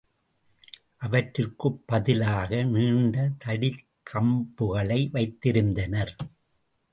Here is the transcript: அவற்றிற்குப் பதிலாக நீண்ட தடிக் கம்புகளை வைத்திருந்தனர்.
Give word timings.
அவற்றிற்குப் 1.01 1.79
பதிலாக 1.85 2.63
நீண்ட 2.63 3.29
தடிக் 3.45 3.85
கம்புகளை 4.13 5.07
வைத்திருந்தனர். 5.13 6.15